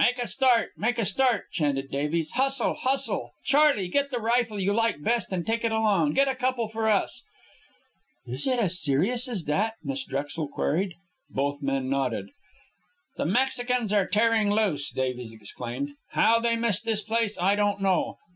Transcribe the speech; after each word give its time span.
"Make 0.00 0.18
a 0.18 0.26
start 0.26 0.70
make 0.76 0.98
a 0.98 1.04
start," 1.04 1.44
chanted 1.52 1.92
Davies. 1.92 2.32
"Hustle! 2.32 2.74
Hustle! 2.74 3.34
Charley, 3.44 3.86
get 3.86 4.10
the 4.10 4.18
rifle 4.18 4.58
you 4.58 4.72
like 4.72 5.00
best 5.00 5.32
and 5.32 5.46
take 5.46 5.62
it 5.62 5.70
along. 5.70 6.14
Get 6.14 6.26
a 6.26 6.34
couple 6.34 6.66
for 6.66 6.88
us." 6.90 7.24
"Is 8.26 8.48
it 8.48 8.58
as 8.58 8.82
serious 8.82 9.28
as 9.28 9.44
that?" 9.44 9.74
Miss 9.84 10.02
Drexel 10.02 10.48
queried. 10.48 10.94
Both 11.30 11.62
men 11.62 11.88
nodded. 11.88 12.30
"The 13.16 13.26
Mexicans 13.26 13.92
are 13.92 14.08
tearing 14.08 14.50
loose," 14.50 14.90
Davies 14.90 15.32
explained. 15.32 15.90
"How 16.10 16.40
they 16.40 16.56
missed 16.56 16.84
this 16.84 17.02
place 17.02 17.38
I 17.40 17.54
don't 17.54 17.80
know." 17.80 18.18